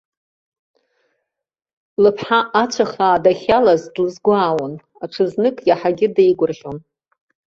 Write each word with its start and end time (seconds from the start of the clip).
Лыԥҳа 2.03 2.39
ацәа 2.61 2.85
хаа 2.91 3.23
дахьалаз 3.23 3.83
длызгәаауан, 3.93 4.73
аҽазных 5.03 5.55
иаҳагьы 5.69 6.07
деигәырӷьон. 6.15 6.77